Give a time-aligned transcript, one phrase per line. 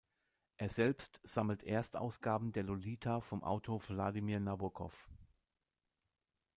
[0.57, 5.07] Er selbst sammelt Erstausgaben der Lolita vom Autor Vladimir Nabokov.